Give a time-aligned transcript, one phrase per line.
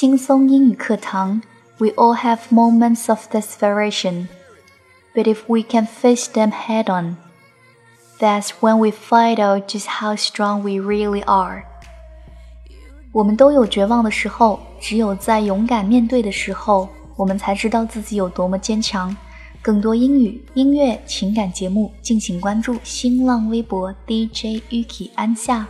[0.00, 1.42] 轻松英语课堂
[1.76, 4.28] ，We all have moments of desperation,
[5.14, 7.18] but if we can face them head on,
[8.18, 11.64] that's when we find out just how strong we really are.
[13.12, 19.14] 我们都有绝望的时候，只有在勇敢面对的时候，我们才知道自己有多么坚强。
[19.60, 25.68] 更多英语、音乐、情感节目，敬请关注新浪微博 DJ Ukki 安夏。